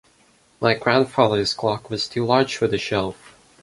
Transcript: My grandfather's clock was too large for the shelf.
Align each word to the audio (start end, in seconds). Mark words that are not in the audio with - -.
My 0.59 0.73
grandfather's 0.73 1.53
clock 1.53 1.91
was 1.91 2.07
too 2.09 2.25
large 2.25 2.55
for 2.55 2.67
the 2.67 2.79
shelf. 2.79 3.35